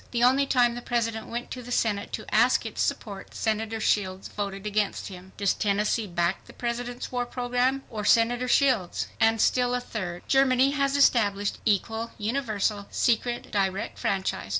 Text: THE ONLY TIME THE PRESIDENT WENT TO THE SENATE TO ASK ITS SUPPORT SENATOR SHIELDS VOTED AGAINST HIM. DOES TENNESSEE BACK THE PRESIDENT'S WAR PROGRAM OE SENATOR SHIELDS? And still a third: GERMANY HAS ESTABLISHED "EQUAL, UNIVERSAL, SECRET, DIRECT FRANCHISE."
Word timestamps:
THE 0.09 0.23
ONLY 0.23 0.47
TIME 0.47 0.73
THE 0.73 0.81
PRESIDENT 0.81 1.27
WENT 1.27 1.51
TO 1.51 1.61
THE 1.61 1.71
SENATE 1.71 2.11
TO 2.11 2.25
ASK 2.33 2.65
ITS 2.65 2.81
SUPPORT 2.81 3.35
SENATOR 3.35 3.79
SHIELDS 3.79 4.29
VOTED 4.29 4.65
AGAINST 4.65 5.09
HIM. 5.09 5.31
DOES 5.37 5.53
TENNESSEE 5.53 6.07
BACK 6.07 6.45
THE 6.45 6.53
PRESIDENT'S 6.53 7.11
WAR 7.11 7.27
PROGRAM 7.27 7.83
OE 7.91 8.01
SENATOR 8.01 8.47
SHIELDS? 8.47 9.09
And 9.19 9.39
still 9.39 9.75
a 9.75 9.79
third: 9.79 10.23
GERMANY 10.27 10.71
HAS 10.71 10.97
ESTABLISHED 10.97 11.59
"EQUAL, 11.67 12.13
UNIVERSAL, 12.17 12.87
SECRET, 12.89 13.51
DIRECT 13.51 13.99
FRANCHISE." 13.99 14.49